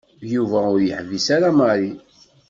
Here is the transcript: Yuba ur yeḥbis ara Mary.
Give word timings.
Yuba 0.33 0.59
ur 0.73 0.79
yeḥbis 0.83 1.27
ara 1.35 1.49
Mary. 1.57 1.91